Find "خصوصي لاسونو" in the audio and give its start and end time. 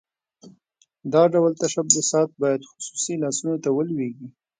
2.71-3.55